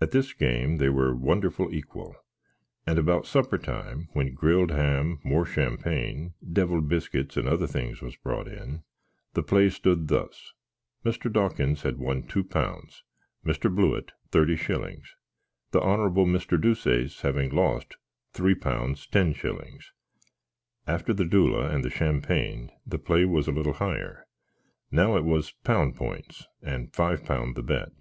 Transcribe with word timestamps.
At 0.00 0.12
this 0.12 0.32
game 0.32 0.78
they 0.78 0.88
were 0.88 1.14
wonderful 1.14 1.68
equill; 1.74 2.14
and 2.86 2.98
about 2.98 3.26
suppertime 3.26 4.08
(when 4.14 4.32
grilled 4.32 4.72
am, 4.72 5.18
more 5.22 5.44
shampang, 5.44 6.32
devld 6.42 6.88
biskits, 6.88 7.36
and 7.36 7.46
other 7.46 7.66
things, 7.66 8.00
was 8.00 8.16
brot 8.16 8.48
in) 8.48 8.82
the 9.34 9.42
play 9.42 9.68
stood 9.68 10.08
thus: 10.08 10.54
Mr. 11.04 11.30
Dawkins 11.30 11.82
had 11.82 11.98
won 11.98 12.22
2 12.22 12.44
pounds; 12.44 13.02
Mr. 13.44 13.70
Blewitt, 13.70 14.12
30 14.30 14.56
shillings; 14.56 15.14
the 15.72 15.80
Honrabble 15.82 16.24
Mr. 16.24 16.58
Deuceace 16.58 17.20
having 17.20 17.50
lost 17.50 17.98
£3.10s. 18.32 19.84
After 20.86 21.12
the 21.12 21.26
dewle 21.26 21.60
and 21.60 21.84
the 21.84 21.90
shampang 21.90 22.70
the 22.86 22.98
play 22.98 23.26
was 23.26 23.46
a 23.46 23.52
little 23.52 23.74
higher. 23.74 24.26
Now 24.90 25.18
it 25.18 25.26
was 25.26 25.50
pound 25.52 25.94
pints, 25.96 26.46
and 26.62 26.94
five 26.94 27.22
pound 27.22 27.54
the 27.54 27.62
bet. 27.62 27.92